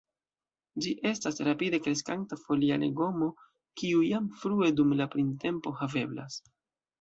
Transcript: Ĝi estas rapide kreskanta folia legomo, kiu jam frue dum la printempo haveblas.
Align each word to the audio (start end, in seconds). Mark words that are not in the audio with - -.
Ĝi 0.85 0.93
estas 1.09 1.35
rapide 1.47 1.79
kreskanta 1.87 2.39
folia 2.45 2.79
legomo, 2.85 3.27
kiu 3.83 4.01
jam 4.07 4.31
frue 4.45 4.71
dum 4.81 4.97
la 5.03 5.09
printempo 5.13 5.77
haveblas. 5.85 6.41